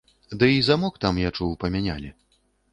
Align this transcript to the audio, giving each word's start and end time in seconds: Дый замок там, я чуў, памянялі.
Дый 0.43 0.55
замок 0.69 0.97
там, 1.05 1.21
я 1.27 1.33
чуў, 1.37 1.55
памянялі. 1.67 2.09